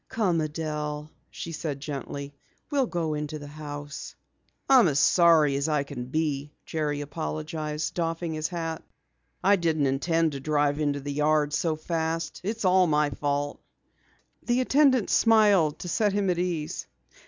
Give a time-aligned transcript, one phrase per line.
[0.09, 2.33] "Come Adelle," she said gently.
[2.71, 4.15] "We'll go into the house."
[4.67, 8.81] "I'm as sorry as I can be," Jerry apologized, doffing his hat.
[9.43, 12.41] "I didn't intend to drive into the yard so fast.
[12.43, 13.61] It's all my fault."
[14.41, 16.87] The attendant smiled to set him at ease.